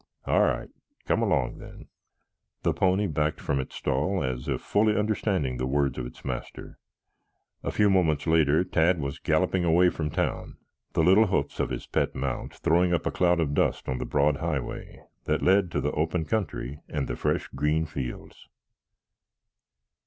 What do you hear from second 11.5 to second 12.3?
of his pet